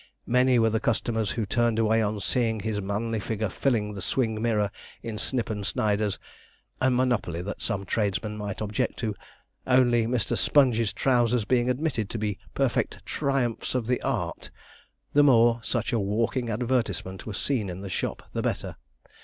Many 0.25 0.57
were 0.57 0.71
the 0.71 0.79
customers 0.79 1.33
who 1.33 1.45
turned 1.45 1.77
away 1.77 2.01
on 2.01 2.19
seeing 2.21 2.61
his 2.61 2.81
manly 2.81 3.19
figure 3.19 3.49
filling 3.49 3.93
the 3.93 4.01
swing 4.01 4.41
mirror 4.41 4.71
in 5.03 5.19
'Snip 5.19 5.51
and 5.51 5.63
Sneiders',' 5.63 6.17
a 6.81 6.89
monopoly 6.89 7.43
that 7.43 7.61
some 7.61 7.85
tradesmen 7.85 8.35
might 8.35 8.61
object 8.61 8.97
to, 8.97 9.13
only 9.67 10.07
Mr. 10.07 10.35
Sponge's 10.35 10.91
trousers 10.91 11.45
being 11.45 11.69
admitted 11.69 12.09
to 12.09 12.17
be 12.17 12.39
perfect 12.55 13.05
'triumphs 13.05 13.75
of 13.75 13.85
the 13.85 14.01
art,' 14.01 14.49
the 15.13 15.21
more 15.21 15.59
such 15.63 15.93
a 15.93 15.99
walking 15.99 16.49
advertisement 16.49 17.27
was 17.27 17.37
seen 17.37 17.69
in 17.69 17.81
the 17.81 17.87
shop 17.89 18.23
the 18.33 18.41
better. 18.41 18.77